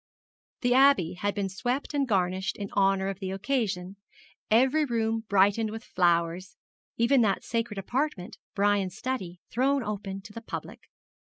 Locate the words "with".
5.69-5.83